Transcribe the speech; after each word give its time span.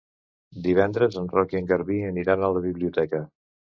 Divendres 0.67 1.19
en 1.21 1.29
Roc 1.35 1.53
i 1.55 1.59
en 1.61 1.69
Garbí 1.73 1.99
aniran 2.07 2.43
a 2.47 2.51
la 2.57 2.65
biblioteca. 2.65 3.25